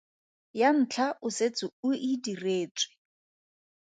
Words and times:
Ya 0.59 0.69
ntlha 0.79 1.07
o 1.25 1.29
setse 1.37 1.63
o 1.87 1.89
e 2.11 2.11
diretswe. 2.23 2.91